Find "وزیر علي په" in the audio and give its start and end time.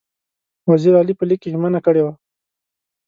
0.71-1.23